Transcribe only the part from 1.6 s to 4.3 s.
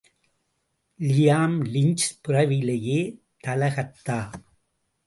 Lynch பிறவியிலேயே தளகர்த்தா.